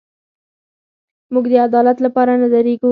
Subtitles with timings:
[1.33, 2.79] موږ د عدالت لپاره نه درېږو.